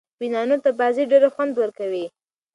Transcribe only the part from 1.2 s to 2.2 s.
خوند ورکوي.